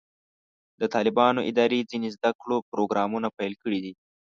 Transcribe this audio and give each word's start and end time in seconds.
د 0.79 0.81
طالبانو 0.93 1.39
ادارې 1.49 1.87
ځینې 1.91 2.09
زده 2.15 2.31
کړو 2.41 2.57
پروګرامونه 2.71 3.27
پیل 3.37 3.53
کړي 3.63 3.79
دي. 3.85 3.93